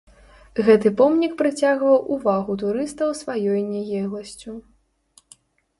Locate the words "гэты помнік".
0.69-1.35